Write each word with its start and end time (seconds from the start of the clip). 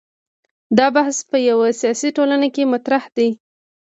دا 0.77 0.87
بحث 0.95 1.17
په 1.29 1.37
یوه 1.49 1.67
سیاسي 1.81 2.09
ټولنه 2.17 2.47
کې 2.55 2.71
مطرح 2.73 3.03
دی. 3.17 3.29